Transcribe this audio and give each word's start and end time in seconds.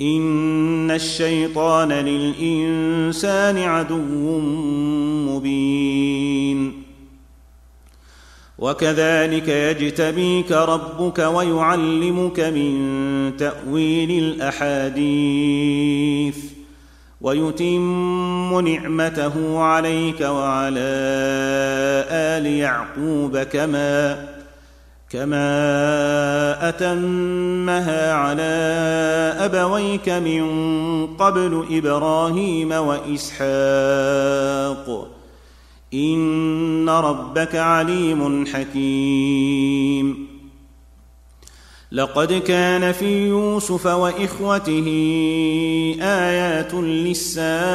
ان 0.00 0.90
الشيطان 0.90 1.92
للانسان 1.92 3.58
عدو 3.58 4.38
مبين. 5.30 6.82
وكذلك 8.58 9.48
يجتبيك 9.48 10.52
ربك 10.52 11.18
ويعلمك 11.18 12.40
من 12.40 13.36
تاويل 13.36 14.10
الاحاديث. 14.24 15.34
ويتم 17.20 18.60
نعمته 18.68 19.58
عليك 19.58 20.20
وعلى 20.20 20.94
ال 22.10 22.46
يعقوب 22.46 23.38
كما 23.38 24.33
كما 25.14 26.68
اتمها 26.68 28.12
على 28.12 28.42
ابويك 29.38 30.08
من 30.08 30.44
قبل 31.06 31.64
إبراهيم 31.70 32.72
واسحاق 32.72 33.46
ان 35.94 36.88
ربك 36.88 37.54
عليم 37.54 38.46
حكيم. 38.46 40.26
لقد 41.92 42.32
كان 42.32 42.92
في 42.92 43.28
يوسف 43.28 43.86
واخوته 43.86 44.86
ايات 46.00 46.74
للسائلين 46.74 47.74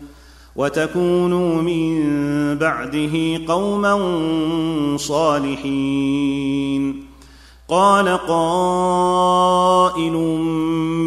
وتكونوا 0.55 1.61
من 1.61 2.03
بعده 2.57 3.41
قوما 3.47 3.97
صالحين. 4.97 6.71
قال 7.69 8.07
قائل 8.27 10.13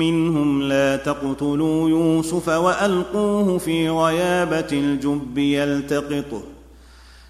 منهم 0.00 0.62
لا 0.62 0.97
تقتلوا 0.97 1.88
يوسف 1.88 2.49
وألقوه 2.49 3.59
في 3.59 3.88
غيابة 3.91 4.69
الجب 4.72 5.38
يلتقطه 5.38 6.43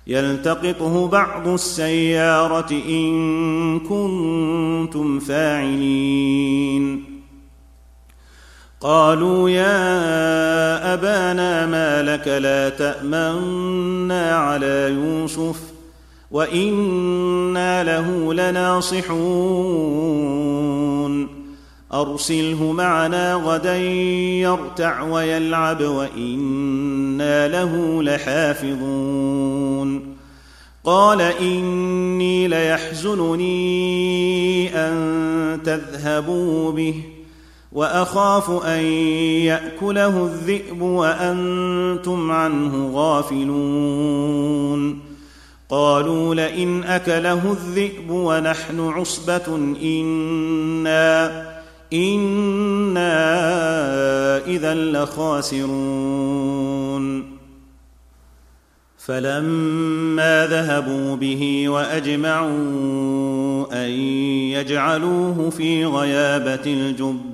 يلتقطه 0.06 1.08
بعض 1.08 1.48
السيارة 1.48 2.70
إن 2.88 3.80
كنتم 3.80 5.18
فاعلين. 5.18 7.13
قالوا 8.84 9.50
يا 9.50 10.94
أبانا 10.94 11.66
ما 11.66 12.02
لك 12.02 12.28
لا 12.28 12.68
تأمنا 12.68 14.36
على 14.36 14.90
يوسف 14.90 15.60
وإنا 16.30 17.84
له 17.84 18.34
لناصحون. 18.34 19.14
أرسله 21.92 22.72
معنا 22.72 23.34
غدا 23.34 23.76
يرتع 23.76 25.02
ويلعب 25.02 25.82
وإنا 25.82 27.48
له 27.48 28.02
لحافظون. 28.02 29.34
قال 30.84 31.20
إني 31.20 32.48
ليحزنني 32.48 33.48
أن 34.76 35.60
تذهبوا 35.64 36.72
به. 36.72 37.13
وأخاف 37.74 38.64
أن 38.64 38.84
يأكله 39.44 40.24
الذئب 40.24 40.82
وأنتم 40.82 42.30
عنه 42.30 42.90
غافلون. 42.94 44.34
قالوا 45.68 46.34
لئن 46.34 46.84
أكله 46.84 47.52
الذئب 47.52 48.10
ونحن 48.10 48.80
عصبة 48.80 49.76
إنا 49.82 51.44
إنا 51.92 53.16
إذا 54.46 54.74
لخاسرون. 54.74 56.04
فلما 58.98 60.46
ذهبوا 60.46 61.16
به 61.16 61.68
وأجمعوا 61.68 62.46
أن 63.72 63.90
يجعلوه 64.50 65.50
في 65.50 65.84
غيابة 65.84 66.64
الجب 66.66 67.33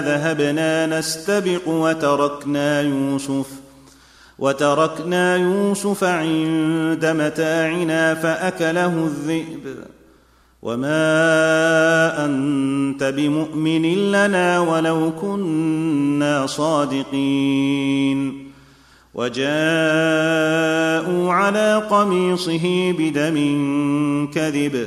ذهبنا 0.00 0.98
نستبق 0.98 1.68
وتركنا 1.68 2.80
يوسف 2.80 3.46
وتركنا 4.38 5.36
يوسف 5.36 6.04
عند 6.04 7.06
متاعنا 7.06 8.14
فاكله 8.14 9.06
الذئب 9.06 9.76
وما 10.62 12.24
انت 12.24 13.04
بمؤمن 13.04 14.12
لنا 14.12 14.60
ولو 14.60 15.12
كنا 15.20 16.46
صادقين 16.46 18.44
وجاءوا 19.14 19.42
على 21.32 21.82
قميصه 21.90 22.94
بدم 22.98 23.36
كذب 24.34 24.86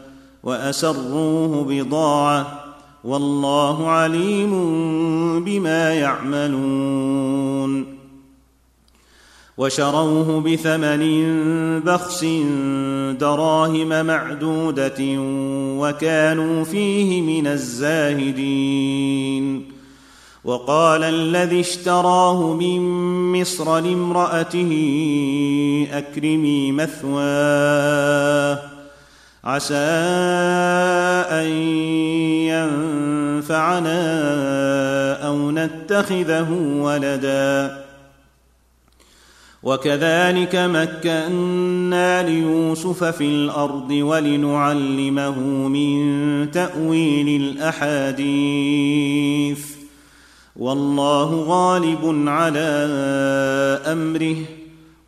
وأسروه 0.43 1.65
بضاعة 1.69 2.65
والله 3.03 3.87
عليم 3.87 4.51
بما 5.43 5.93
يعملون. 5.93 7.85
وشروه 9.57 10.41
بثمن 10.41 10.99
بخس 11.79 12.25
دراهم 13.19 14.05
معدودة 14.05 14.99
وكانوا 15.79 16.63
فيه 16.63 17.21
من 17.21 17.47
الزاهدين. 17.47 19.01
وقال 20.43 21.03
الذي 21.03 21.59
اشتراه 21.59 22.53
من 22.53 22.81
مصر 23.41 23.79
لامرأته 23.79 24.71
أكرمي 25.91 26.71
مثواه. 26.71 28.70
عسى 29.43 29.75
أن 31.29 31.47
ينفعنا 33.41 34.01
أو 35.27 35.51
نتخذه 35.51 36.51
ولدا. 36.81 37.81
وكذلك 39.63 40.55
مكنا 40.55 42.23
ليوسف 42.23 43.03
في 43.03 43.23
الأرض 43.23 43.91
ولنعلمه 43.91 45.39
من 45.67 46.51
تأويل 46.51 47.41
الأحاديث. 47.41 48.21
والله 50.55 51.43
غالب 51.47 52.27
على 52.27 52.89
أمره. 53.85 54.60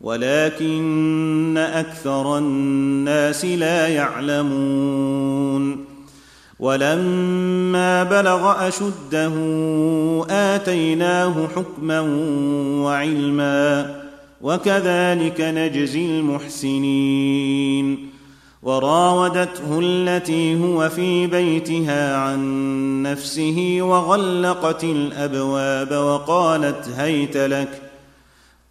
ولكن 0.04 1.56
أكثر 1.56 2.38
الناس 2.38 3.44
لا 3.44 3.88
يعلمون. 3.88 5.84
ولما 6.60 8.02
بلغ 8.02 8.68
أشده 8.68 9.32
آتيناه 10.30 11.48
حكما 11.56 12.00
وعلما 12.84 13.94
وكذلك 14.42 15.40
نجزي 15.40 16.06
المحسنين. 16.06 17.98
وراودته 18.62 19.80
التي 19.82 20.60
هو 20.62 20.88
في 20.88 21.26
بيتها 21.26 22.16
عن 22.16 23.02
نفسه 23.02 23.78
وغلقت 23.80 24.84
الأبواب 24.84 25.92
وقالت 25.92 26.88
هيت 26.96 27.36
لك 27.36 27.83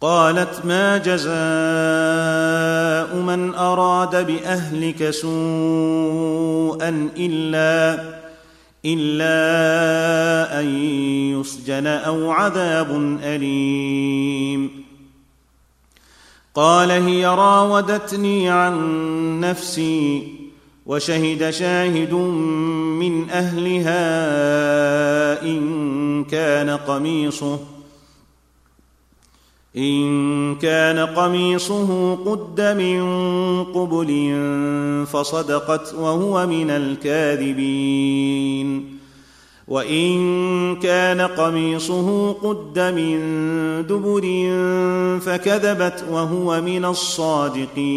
قالت 0.00 0.64
ما 0.64 0.98
جزاء 0.98 1.36
من 3.22 3.54
أراد 3.54 4.26
بأهلك 4.26 5.10
سوءا 5.10 6.88
إلا 7.16 8.04
إلا 8.84 10.60
أن 10.60 10.66
يسجن 11.40 11.86
أو 11.86 12.30
عذاب 12.30 13.18
أليم. 13.22 14.70
قال 16.54 16.90
هي 16.90 17.26
راودتني 17.26 18.50
عن 18.50 19.40
نفسي 19.40 20.36
وشهد 20.86 21.50
شاهد 21.50 22.12
من 22.12 23.30
أهلها 23.30 24.02
إن 25.42 26.24
كان 26.24 26.70
قميصه 26.70 27.75
إن 29.76 30.54
كان 30.54 30.98
قميصه 30.98 32.14
قد 32.14 32.60
من 32.60 33.04
قبل 33.64 34.34
فصدقت 35.06 35.94
وهو 35.94 36.46
من 36.46 36.70
الكاذبين. 36.70 38.16
وإن 39.68 40.76
كان 40.76 41.20
قميصه 41.20 42.32
قد 42.32 42.78
من 42.78 43.18
دبر 43.86 44.22
فكذبت 45.20 46.04
وهو 46.10 46.60
من 46.60 46.84
الصادقين. 46.84 47.96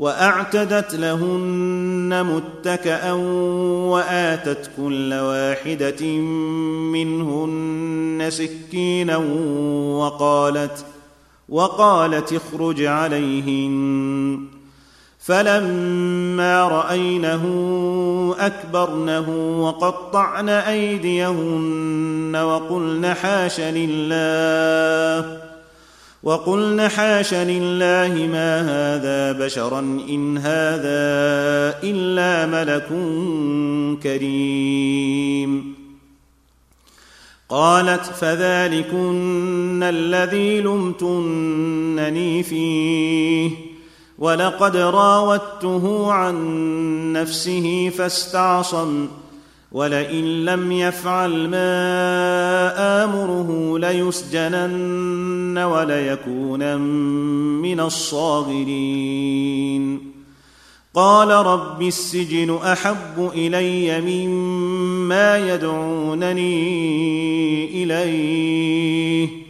وأعتدت 0.00 0.94
لهن 0.94 2.26
متكئا 2.26 3.12
وآتت 3.92 4.70
كل 4.76 5.14
واحدة 5.14 6.06
منهن 6.92 8.26
سكينا 8.28 9.16
وقالت 9.96 10.84
وقالت 11.48 12.32
اخرج 12.32 12.82
عليهن. 12.82 14.40
فلما 15.18 16.68
رأينه 16.68 17.44
أكبرنه 18.38 19.58
وقطعن 19.62 20.48
أيديهن 20.48 22.36
وقلن 22.36 23.14
حاش 23.14 23.60
لله. 23.60 25.49
وقلن 26.22 26.88
حاش 26.88 27.34
لله 27.34 28.28
ما 28.32 28.60
هذا 28.60 29.32
بشرا 29.32 29.78
إن 30.10 30.38
هذا 30.38 31.80
إلا 31.82 32.46
ملك 32.46 32.88
كريم. 34.02 35.74
قالت 37.48 38.04
فذلكن 38.04 39.82
الذي 39.82 40.60
لمتنني 40.60 42.42
فيه. 42.42 43.50
ولقد 44.18 44.76
راودته 44.76 46.12
عن 46.12 46.36
نفسه 47.12 47.92
فاستعصم. 47.98 49.08
ولئن 49.72 50.44
لم 50.44 50.72
يفعل 50.72 51.48
ما 51.48 53.04
آمره 53.04 53.78
ليسجنن 53.78 55.58
وليكون 55.58 56.76
من 57.60 57.80
الصاغرين. 57.80 59.30
قال 60.94 61.28
رب 61.28 61.82
السجن 61.82 62.58
أحب 62.64 63.30
إلي 63.34 64.00
مما 64.00 65.54
يدعونني 65.54 66.44
إليه. 67.82 69.49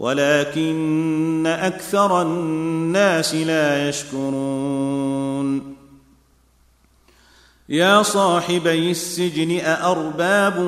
ولكن 0.00 1.46
أكثر 1.46 2.22
الناس 2.22 3.34
لا 3.34 3.88
يشكرون. 3.88 5.76
يا 7.68 8.02
صاحبي 8.02 8.90
السجن 8.90 9.58
أأرباب 9.58 10.58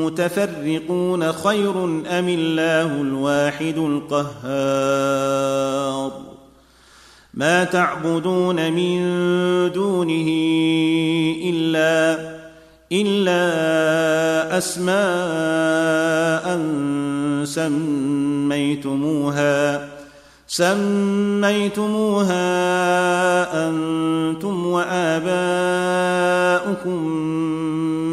متفرقون 0.00 1.32
خير 1.32 1.84
أم 1.84 2.28
الله 2.28 3.00
الواحد 3.00 3.78
القهار؟ 4.12 5.24
ما 7.34 7.64
تعبدون 7.64 8.72
من 8.72 9.02
دونه 9.72 10.28
إلا 11.44 12.33
إلا 12.94 14.58
أسماء 14.58 16.46
سميتموها 18.54 19.24
سميتموها 20.46 21.88
أنتم 23.68 24.66
وآباؤكم 24.66 25.34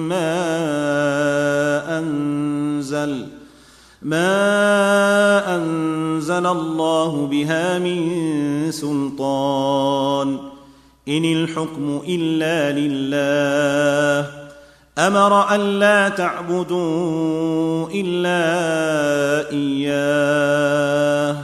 ما 0.10 0.34
أنزل 2.00 3.28
ما 4.02 5.56
أنزل 5.56 6.46
الله 6.46 7.28
بها 7.32 7.80
من 7.80 8.72
سلطان 8.72 10.40
إن 11.08 11.26
الحكم 11.26 12.02
إلا 12.08 12.72
لله. 12.80 14.41
أمر 14.98 15.56
الا 15.56 16.10
تعبدوا 16.10 17.88
إلا 17.94 18.42
إياه. 19.52 21.36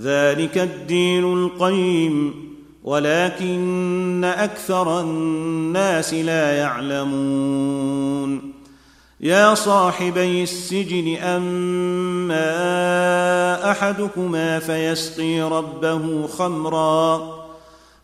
ذلك 0.00 0.58
الدين 0.58 1.32
القيم 1.32 2.46
ولكن 2.84 4.24
أكثر 4.24 5.00
الناس 5.00 6.14
لا 6.14 6.56
يعلمون. 6.56 8.52
يا 9.20 9.54
صاحبي 9.54 10.42
السجن 10.42 11.16
أما 11.16 12.50
أحدكما 13.70 14.58
فيسقي 14.58 15.40
ربه 15.40 16.26
خمرا. 16.26 17.35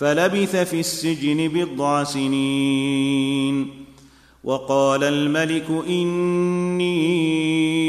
فلبث 0.00 0.56
في 0.56 0.80
السجن 0.80 1.48
بضع 1.48 2.04
سنين. 2.04 3.70
وقال 4.44 5.04
الملك 5.04 5.66
إني 5.88 6.90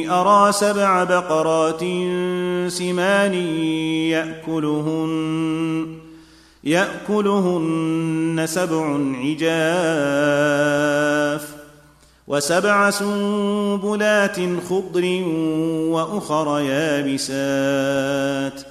أرى 0.09 0.51
سبع 0.51 1.03
بقرات 1.03 1.79
سمان 2.71 3.33
يأكلهن 4.11 5.87
يأكلهن 6.63 8.43
سبع 8.45 8.97
عجاف 9.15 9.61
وسبع 12.27 12.89
سنبلات 12.89 14.39
خضر 14.69 15.23
وأخر 15.87 16.59
يابسات. 16.59 18.70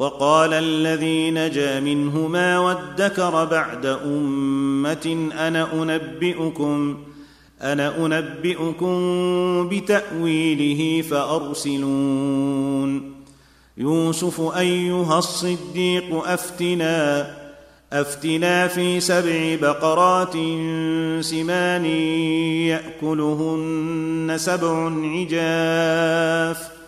وقال 0.00 0.52
الذي 0.52 1.30
نجا 1.30 1.80
منهما 1.80 2.58
وادكر 2.58 3.44
بعد 3.44 3.86
أمة 3.86 5.28
أنا 5.38 5.72
أنبئكم 5.72 6.96
أنا 7.62 8.06
أنبئكم 8.06 8.94
بتأويله 9.68 11.02
فأرسلون. 11.02 12.90
يوسف 13.76 14.56
أيها 14.56 15.18
الصديق 15.18 16.24
أفتنا 16.24 17.26
أفتنا 17.92 18.68
في 18.68 19.00
سبع 19.00 19.56
بقرات 19.62 20.32
سمان 21.24 21.84
يأكلهن 22.66 24.34
سبع 24.36 24.92
عجاف. 25.04 26.79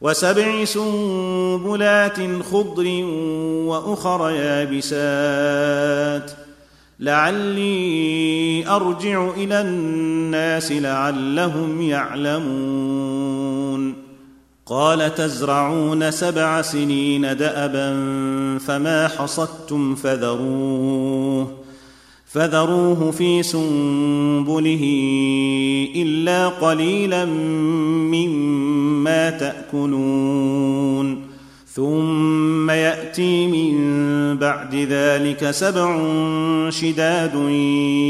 وسبع 0.00 0.64
سنبلات 0.64 2.16
خضر 2.52 3.04
وأخر 3.66 4.30
يابسات. 4.30 6.30
لعلي 7.00 8.68
أرجع 8.68 9.30
إلى 9.36 9.60
الناس 9.60 10.72
لعلهم 10.72 11.82
يعلمون. 11.82 13.94
قال 14.66 15.14
تزرعون 15.14 16.10
سبع 16.10 16.62
سنين 16.62 17.36
دأبا 17.36 17.90
فما 18.58 19.08
حصدتم 19.08 19.94
فذروه. 19.94 21.59
فذروه 22.32 23.10
في 23.10 23.42
سنبله 23.42 24.84
إلا 25.96 26.48
قليلا 26.48 27.24
مما 28.14 29.30
تأكلون. 29.30 31.22
ثم 31.74 32.70
يأتي 32.70 33.46
من 33.46 33.76
بعد 34.36 34.74
ذلك 34.74 35.50
سبع 35.50 35.98
شداد 36.70 37.34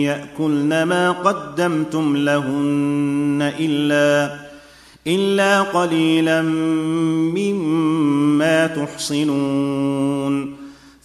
يأكلن 0.04 0.82
ما 0.82 1.10
قدمتم 1.10 2.16
لهن 2.16 3.52
إلا 3.60 4.34
إلا 5.06 5.62
قليلا 5.62 6.42
مما 7.32 8.66
تحصنون. 8.66 10.59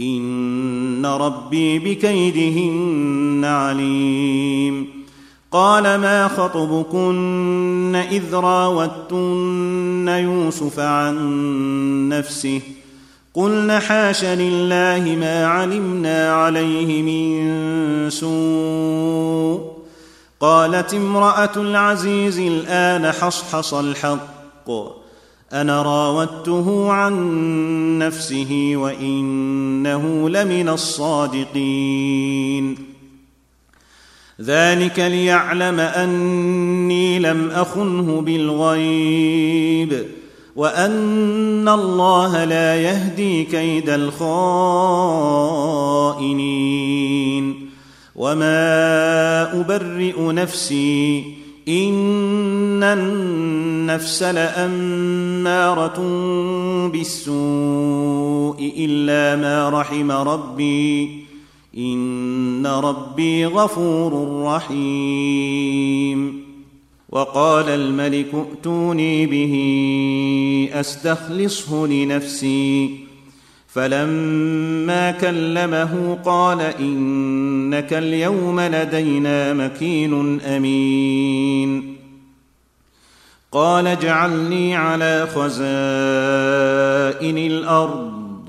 إن 0.00 1.06
ربي 1.06 1.78
بكيدهن 1.78 3.44
عليم. 3.44 4.86
قال 5.52 5.82
ما 5.82 6.28
خطبكن 6.28 8.02
إذ 8.10 8.34
راوتن 8.34 10.08
يوسف 10.08 10.78
عن 10.78 12.08
نفسه؟ 12.08 12.60
قلن 13.34 13.78
حاش 13.78 14.24
لله 14.24 15.16
ما 15.20 15.46
علمنا 15.46 16.32
عليه 16.34 17.02
من 17.02 18.10
سوء. 18.10 19.70
قالت 20.40 20.94
امرأة 20.94 21.56
العزيز 21.56 22.38
الآن 22.38 23.12
حصحص 23.12 23.74
الحق. 23.74 24.99
أنا 25.52 25.82
راودته 25.82 26.92
عن 26.92 27.98
نفسه 27.98 28.72
وإنه 28.74 30.28
لمن 30.28 30.68
الصادقين. 30.68 32.76
ذلك 34.40 34.98
ليعلم 34.98 35.80
أني 35.80 37.18
لم 37.18 37.50
أخنه 37.50 38.20
بالغيب 38.20 40.06
وأن 40.56 41.68
الله 41.68 42.44
لا 42.44 42.76
يهدي 42.76 43.44
كيد 43.44 43.90
الخائنين. 43.90 44.20
وما 48.16 49.60
أبرئ 49.60 50.32
نفسي 50.32 51.39
ان 51.68 52.82
النفس 52.82 54.22
لاماره 54.22 55.98
بالسوء 56.88 58.72
الا 58.78 59.36
ما 59.42 59.80
رحم 59.80 60.10
ربي 60.10 61.24
ان 61.78 62.66
ربي 62.66 63.46
غفور 63.46 64.42
رحيم 64.44 66.40
وقال 67.08 67.68
الملك 67.68 68.34
ائتوني 68.34 69.26
به 69.26 69.54
استخلصه 70.72 71.86
لنفسي 71.86 73.09
فلما 73.72 75.10
كلمه 75.10 76.18
قال 76.24 76.60
إنك 76.60 77.92
اليوم 77.92 78.60
لدينا 78.60 79.52
مكين 79.52 80.40
أمين. 80.40 81.96
قال 83.52 83.86
اجعلني 83.86 84.76
على 84.76 85.28
خزائن 85.34 85.58
الأرض 87.38 88.40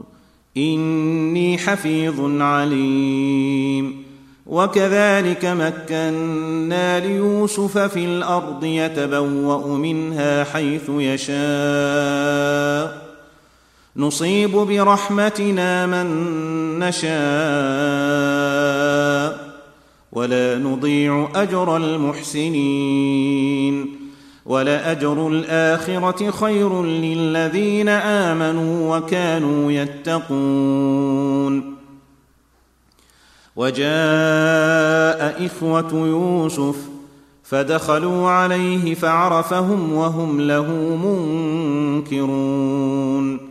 إني 0.57 1.57
حفيظ 1.57 2.41
عليم. 2.41 4.03
وكذلك 4.45 5.45
مكنا 5.45 6.99
ليوسف 6.99 7.77
في 7.77 8.05
الأرض 8.05 8.63
يتبوأ 8.63 9.77
منها 9.77 10.43
حيث 10.43 10.89
يشاء. 10.89 13.00
نصيب 13.95 14.51
برحمتنا 14.51 15.85
من 15.85 16.05
نشاء 16.79 17.11
ولا 20.11 20.57
نضيع 20.57 21.29
أجر 21.35 21.77
المحسنين 21.77 23.21
ولأجر 24.45 25.27
الآخرة 25.27 26.31
خير 26.31 26.83
للذين 26.83 27.89
آمنوا 27.89 28.97
وكانوا 28.97 29.71
يتقون. 29.71 31.75
وجاء 33.55 35.45
إخوة 35.45 35.93
يوسف 35.93 36.75
فدخلوا 37.43 38.29
عليه 38.29 38.95
فعرفهم 38.95 39.93
وهم 39.93 40.41
له 40.41 40.67
منكرون. 42.05 43.50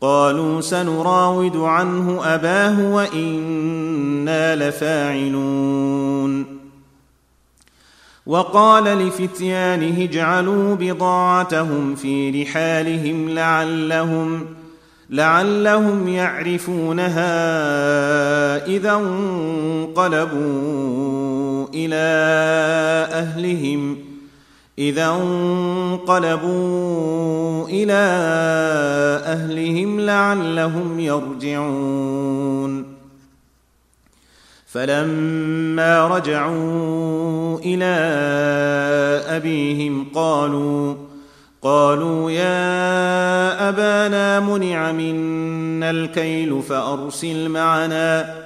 قالوا 0.00 0.60
سنراود 0.60 1.56
عنه 1.56 2.34
أباه 2.34 2.92
وإنا 2.92 4.68
لفاعلون. 4.68 6.46
وقال 8.26 8.84
لفتيانه 8.84 10.04
اجعلوا 10.04 10.74
بضاعتهم 10.74 11.94
في 11.94 12.42
رحالهم 12.42 13.28
لعلهم 13.28 14.46
لعلهم 15.10 16.08
يعرفونها 16.08 17.26
إذا 18.66 18.92
انقلبوا 18.92 20.36
إلى 21.74 22.06
أهلهم. 23.12 24.15
إذا 24.78 25.06
انقلبوا 25.06 26.58
إلى 27.68 27.92
أهلهم 29.24 30.00
لعلهم 30.00 31.00
يرجعون. 31.00 32.96
فلما 34.66 36.06
رجعوا 36.06 37.58
إلى 37.58 37.94
أبيهم 39.36 40.06
قالوا 40.14 40.94
قالوا 41.62 42.30
يا 42.30 43.68
أبانا 43.68 44.40
منع 44.40 44.92
منا 44.92 45.90
الكيل 45.90 46.62
فأرسل 46.62 47.48
معنا. 47.48 48.45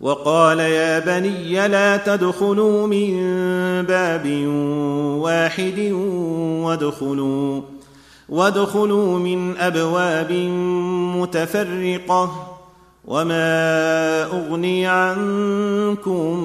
وقال 0.00 0.58
يا 0.60 0.98
بني 0.98 1.68
لا 1.68 1.96
تدخلوا 1.96 2.86
من 2.86 3.12
باب 3.82 4.26
واحد 5.18 5.78
وادخلوا 6.62 7.60
وادخلوا 8.28 9.18
من 9.18 9.56
أبواب 9.56 10.32
متفرقة 11.16 12.58
وما 13.04 14.24
أغني 14.24 14.86
عنكم 14.86 16.38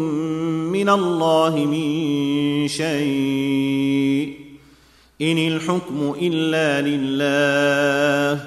من 0.71 0.89
الله 0.89 1.55
من 1.55 2.67
شيء 2.67 4.33
إن 5.21 5.37
الحكم 5.37 6.15
إلا 6.21 6.81
لله 6.87 8.45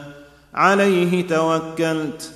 عليه 0.55 1.27
توكلت. 1.27 2.36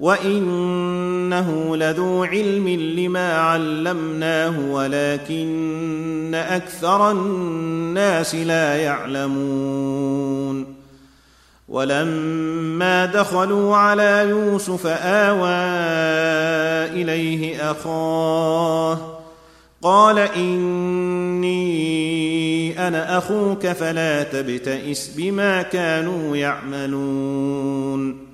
وانه 0.00 1.76
لذو 1.76 2.24
علم 2.24 2.68
لما 2.68 3.32
علمناه 3.32 4.70
ولكن 4.70 6.34
أكثر 6.34 7.10
الناس 7.10 8.34
لا 8.34 8.76
يعلمون 8.76 10.74
ولما 11.68 13.06
دخلوا 13.06 13.76
على 13.76 14.26
يوسف 14.28 14.86
اوى 14.86 15.48
اليه 17.02 17.70
اخاه 17.70 19.20
قال 19.82 20.18
اني 20.18 21.60
أنا 22.88 23.18
أخوك 23.18 23.66
فلا 23.66 24.22
تبتئس 24.22 25.10
بما 25.16 25.62
كانوا 25.62 26.36
يعملون 26.36 28.29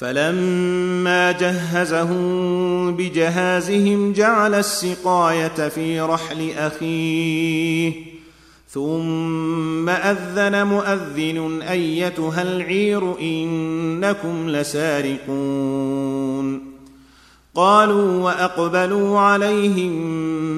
فلما 0.00 1.32
جهزهم 1.32 2.96
بجهازهم 2.96 4.12
جعل 4.12 4.54
السقاية 4.54 5.68
في 5.68 6.00
رحل 6.00 6.50
أخيه 6.56 7.92
ثم 8.68 9.88
أذن 9.88 10.66
مؤذن 10.66 11.62
أيتها 11.62 12.42
العير 12.42 13.20
إنكم 13.20 14.48
لسارقون. 14.48 15.90
قالوا 17.54 18.22
وأقبلوا 18.22 19.18
عليهم 19.18 19.92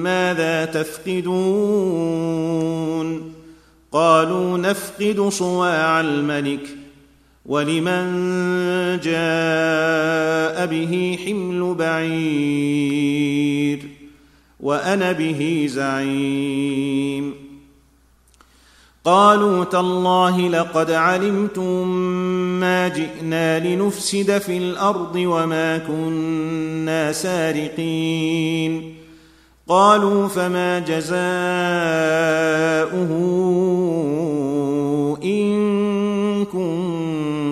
ماذا 0.03 0.65
تفقدون؟ 0.65 1.33
قالوا 3.91 4.57
نفقد 4.57 5.29
صواع 5.29 6.01
الملك. 6.01 6.82
ولمن 7.45 8.03
جاء 9.03 10.65
به 10.65 11.17
حمل 11.25 11.75
بعير 11.79 13.79
وأنا 14.59 15.11
به 15.11 15.65
زعيم. 15.69 17.33
قالوا 19.05 19.63
تالله 19.63 20.49
لقد 20.49 20.91
علمتم 20.91 21.87
ما 22.59 22.87
جئنا 22.87 23.59
لنفسد 23.59 24.37
في 24.37 24.57
الأرض 24.57 25.15
وما 25.15 25.77
كنا 25.77 27.11
سارقين. 27.11 28.95
قالوا 29.67 30.27
فما 30.27 30.79
جزاؤه 30.79 31.13
إن 35.23 36.45
كنتم 36.45 37.02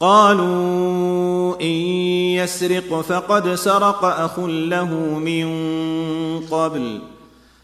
قالوا 0.00 1.60
إن 1.60 1.66
يسرق 2.40 3.00
فقد 3.00 3.54
سرق 3.54 4.04
أخ 4.04 4.38
له 4.38 4.94
من 5.18 5.46
قبل 6.50 7.00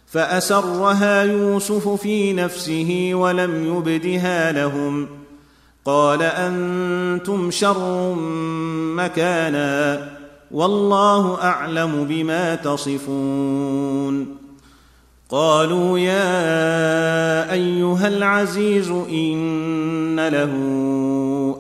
فأسرها 0.07 1.23
يوسف 1.23 1.89
في 1.89 2.33
نفسه 2.33 3.11
ولم 3.15 3.77
يبدها 3.77 4.53
لهم 4.53 5.09
قال 5.85 6.23
أنتم 6.23 7.51
شر 7.51 8.15
مكانا 8.97 10.09
والله 10.51 11.43
أعلم 11.43 12.05
بما 12.05 12.55
تصفون 12.55 14.37
قالوا 15.29 15.99
يا 15.99 17.53
أيها 17.53 18.09
العزيز 18.09 18.91
إن 18.91 20.29
له 20.29 20.76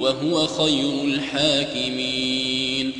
وهو 0.00 0.46
خير 0.46 1.04
الحاكمين. 1.04 2.92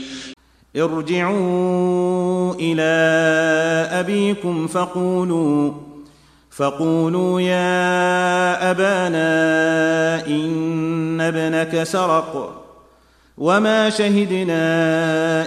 ارجعوا 0.77 2.55
إلى 2.55 2.83
أبيكم 4.01 4.67
فقولوا 4.67 5.73
فقولوا 6.51 7.41
يا 7.41 8.71
أبانا 8.71 10.27
إن 10.27 11.21
ابنك 11.21 11.83
سرق 11.83 12.57
وما 13.39 13.91
شهدنا 13.91 14.63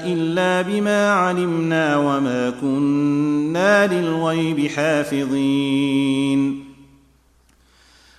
إلا 0.06 0.62
بما 0.62 1.10
علمنا 1.12 1.98
وما 1.98 2.54
كنا 2.62 3.88
للغيب 3.88 4.68
حافظين. 4.68 6.63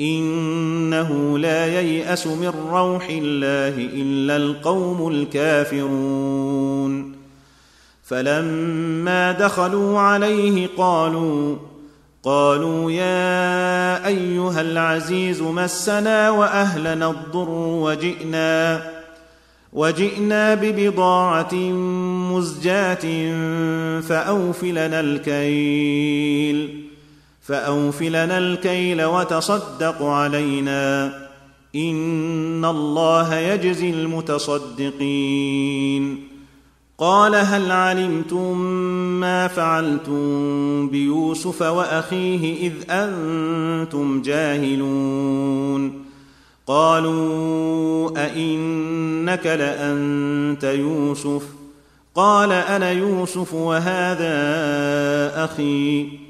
إنه 0.00 1.38
لا 1.38 1.80
ييأس 1.80 2.26
من 2.26 2.52
روح 2.70 3.08
الله 3.10 3.74
إلا 3.76 4.36
القوم 4.36 5.08
الكافرون. 5.08 7.12
فلما 8.04 9.32
دخلوا 9.32 9.98
عليه 9.98 10.68
قالوا 10.76 11.56
قالوا 12.22 12.90
يا 12.90 14.06
أيها 14.06 14.60
العزيز 14.60 15.42
مسنا 15.42 16.30
وأهلنا 16.30 17.10
الضر 17.10 17.50
وجئنا 17.50 18.90
وجئنا 19.72 20.54
ببضاعة 20.54 21.54
مزجاة 22.34 23.30
فأوفلنا 24.00 25.00
الكيل. 25.00 26.89
فأوفلنا 27.42 28.38
الكيل 28.38 29.04
وتصدق 29.04 30.02
علينا. 30.02 31.12
إن 31.76 32.64
الله 32.64 33.34
يجزي 33.34 33.90
المتصدقين. 33.90 35.00
قال 36.98 37.34
هل 37.34 37.70
علمتم 37.70 38.60
ما 39.20 39.48
فعلتم 39.48 40.88
بيوسف 40.88 41.62
وأخيه 41.62 42.68
إذ 42.68 42.72
أنتم 42.90 44.22
جاهلون؟ 44.22 46.04
قالوا 46.66 48.10
أئنك 48.24 49.46
لأنت 49.46 50.64
يوسف؟ 50.64 51.42
قال 52.14 52.52
أنا 52.52 52.90
يوسف 52.90 53.54
وهذا 53.54 54.34
أخي. 55.44 56.29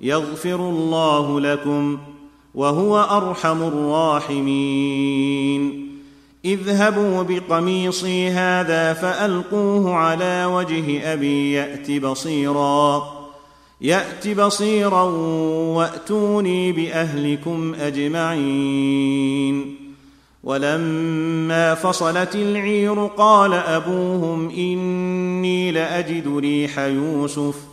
يغفر 0.00 0.54
الله 0.54 1.40
لكم 1.40 1.98
وهو 2.54 3.00
أرحم 3.00 3.62
الراحمين. 3.62 5.20
اذهبوا 6.44 7.22
بقميصي 7.22 8.28
هذا 8.28 8.92
فألقوه 8.92 9.94
على 9.94 10.44
وجه 10.44 11.12
أبي 11.12 11.52
يأت 11.52 11.90
بصيرا. 11.90 13.02
يأت 13.80 14.28
بصيرا 14.28 15.02
وأتوني 15.74 16.72
بأهلكم 16.72 17.74
أجمعين. 17.80 19.76
ولما 20.44 21.74
فصلت 21.74 22.34
العير 22.34 23.06
قال 23.06 23.54
أبوهم 23.54 24.48
إني 24.48 25.72
لأجد 25.72 26.36
ريح 26.36 26.78
يوسف. 26.78 27.69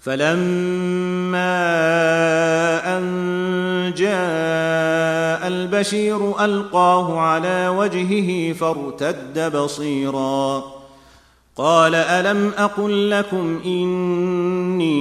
فلما 0.00 1.58
أن 2.98 3.02
جاء 3.96 5.48
البشير 5.48 6.44
ألقاه 6.44 7.18
على 7.18 7.68
وجهه 7.68 8.52
فارتد 8.52 9.56
بصيرا. 9.56 10.81
قال 11.56 11.94
ألم 11.94 12.52
أقل 12.58 13.10
لكم 13.10 13.60
إني 13.64 14.92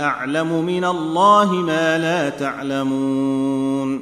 أعلم 0.00 0.64
من 0.64 0.84
الله 0.84 1.52
ما 1.52 1.98
لا 1.98 2.28
تعلمون 2.28 4.00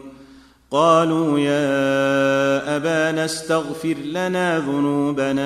قالوا 0.71 1.39
يا 1.39 2.77
أبانا 2.77 3.25
استغفر 3.25 3.95
لنا 4.05 4.59
ذنوبنا 4.59 5.45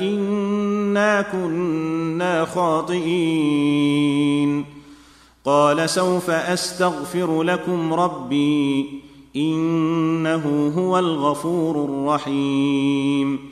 إنا 0.00 1.22
كنا 1.22 2.44
خاطئين 2.44 3.92
قال 5.44 5.90
سوف 5.90 6.30
أستغفر 6.30 7.42
لكم 7.42 7.94
ربي 7.94 9.00
إنه 9.36 10.72
هو 10.76 10.98
الغفور 10.98 11.84
الرحيم 11.84 13.51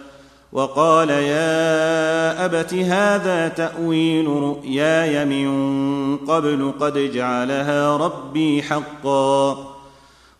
وقال 0.53 1.09
يا 1.09 2.45
أبت 2.45 2.73
هذا 2.73 3.47
تأويل 3.47 4.27
رؤياي 4.27 5.25
من 5.25 6.17
قبل 6.17 6.73
قد 6.79 6.97
جعلها 6.97 7.97
ربي 7.97 8.63
حقا 8.63 9.71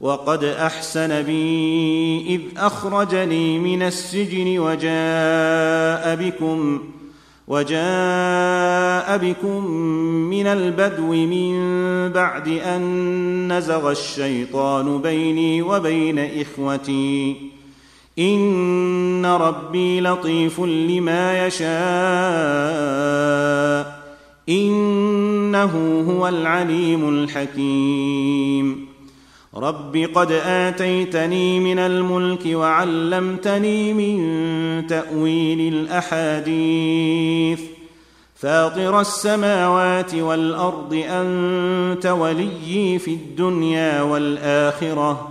وقد 0.02 0.44
أحسن 0.44 1.22
بي 1.22 2.26
إذ 2.28 2.42
أخرجني 2.58 3.60
من 3.60 3.84
السجن 3.84 4.60
وجاء 4.60 6.16
بكم 6.16 6.82
وجاء 7.48 9.18
بكم 9.18 9.66
من 10.30 10.48
البدو 10.48 11.14
من 11.14 11.56
بعد 12.12 12.48
أن 12.48 13.58
نزغ 13.58 13.92
الشيطان 13.92 15.02
بيني 15.02 15.62
وبين 15.62 16.20
إخوتي 16.20 17.51
ان 18.20 19.26
ربي 19.26 20.02
لطيف 20.02 20.60
لما 20.60 21.48
يشاء 21.48 21.72
انه 24.50 26.04
هو 26.10 26.28
العليم 26.28 27.10
الحكيم 27.10 28.86
رب 29.56 30.10
قد 30.16 30.32
اتيتني 30.32 31.60
من 31.60 31.80
الملك 31.80 32.46
وعلمتني 32.46 33.94
من 33.94 34.88
تاويل 34.88 35.74
الاحاديث 35.74 37.62
فاطر 38.36 39.02
السماوات 39.02 40.16
والارض 40.16 41.04
انت 41.10 42.06
وليي 42.06 43.00
في 43.00 43.12
الدنيا 43.12 44.02
والاخره 44.02 45.31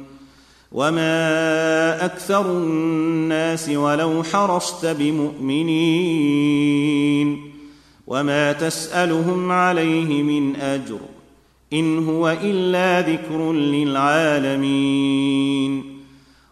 وما 0.71 2.05
أكثر 2.05 2.51
الناس 2.51 3.69
ولو 3.69 4.23
حرصت 4.23 4.85
بمؤمنين 4.85 6.31
وما 8.07 8.51
تسالهم 8.51 9.51
عليه 9.51 10.23
من 10.23 10.55
اجر 10.55 10.99
ان 11.73 12.07
هو 12.07 12.37
الا 12.43 13.01
ذكر 13.01 13.53
للعالمين 13.53 14.91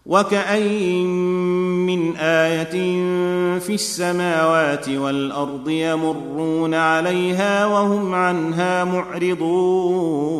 وكاين 0.05 1.07
من 1.85 2.15
إيه 2.15 2.69
في 3.59 3.73
السماوات 3.73 4.89
والارض 4.89 5.69
يمرون 5.69 6.73
عليها 6.73 7.65
وهم 7.65 8.13
عنها 8.13 8.83
معرضون 8.83 10.39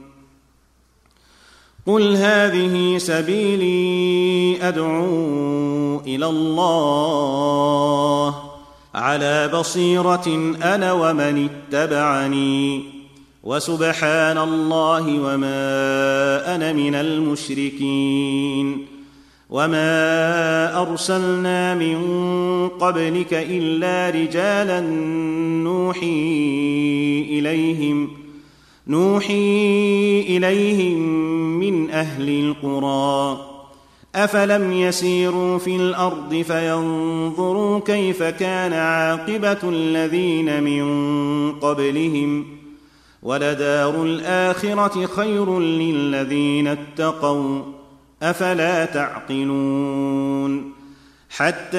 قل 1.87 2.15
هذه 2.15 2.97
سبيلي 2.97 4.57
ادعو 4.67 5.99
إلى 5.99 6.25
الله 6.25 8.35
على 8.95 9.47
بصيره 9.47 10.55
أنا 10.63 10.93
ومن 10.93 11.49
اتبعني 11.49 12.83
وسبحان 13.43 14.37
الله 14.37 15.19
وما 15.19 16.55
أنا 16.55 16.73
من 16.73 16.95
المشركين 16.95 18.85
وما 19.49 20.81
ارسلنا 20.81 21.75
من 21.75 21.97
قبلك 22.79 23.33
الا 23.33 24.09
رجالا 24.09 24.79
نوحي 25.63 27.27
اليهم 27.29 28.20
نوحي 28.87 30.21
إليهم 30.29 30.99
من 31.59 31.89
أهل 31.89 32.29
القرى. 32.29 33.47
أفلم 34.15 34.73
يسيروا 34.73 35.57
في 35.57 35.75
الأرض 35.75 36.35
فينظروا 36.35 37.79
كيف 37.79 38.23
كان 38.23 38.73
عاقبة 38.73 39.57
الذين 39.63 40.63
من 40.63 40.85
قبلهم. 41.51 42.45
ولدار 43.23 44.03
الآخرة 44.03 45.05
خير 45.05 45.59
للذين 45.59 46.67
اتقوا. 46.67 47.61
أفلا 48.23 48.85
تعقلون؟ 48.85 50.71
حتى 51.29 51.77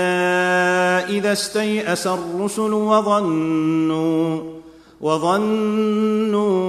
إذا 1.09 1.33
استيأس 1.33 2.07
الرسل 2.07 2.73
وظنوا 2.73 4.62
وظنوا 5.03 6.63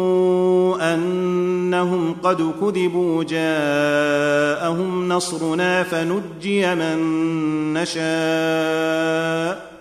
أنهم 0.93 2.15
قد 2.23 2.51
كذبوا 2.61 3.23
جاءهم 3.23 5.09
نصرنا 5.09 5.83
فنجي 5.83 6.75
من 6.75 6.97
نشاء 7.73 9.73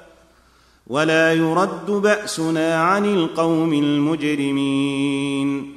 ولا 0.87 1.33
يرد 1.33 1.91
بأسنا 1.91 2.75
عن 2.75 3.15
القوم 3.15 3.73
المجرمين. 3.73 5.73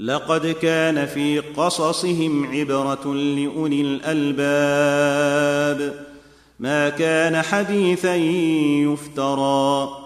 لقد 0.00 0.46
كان 0.46 1.06
في 1.06 1.38
قصصهم 1.38 2.50
عبرة 2.50 3.14
لأولي 3.14 3.80
الألباب. 3.80 4.46
ما 6.60 6.88
كان 6.88 7.42
حديثا 7.42 8.14
يفترى. 8.84 10.05